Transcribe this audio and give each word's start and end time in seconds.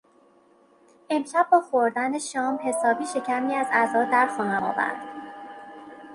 امشب 1.09 1.47
با 1.51 1.61
خوردن 1.61 2.19
شام 2.19 2.59
حسابی 2.63 3.05
شکمی 3.05 3.53
از 3.53 3.67
عزا 3.71 4.03
درخواهم 4.05 4.63
آورد. 4.63 5.07